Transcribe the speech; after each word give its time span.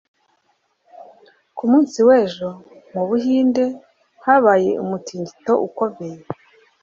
ku 1.55 1.63
munsi 1.71 1.97
w'ejo, 2.07 2.49
mu 2.93 3.03
buhinde 3.09 3.63
habaye 4.25 4.71
umutingito 4.83 5.53
ukomeye 5.67 6.19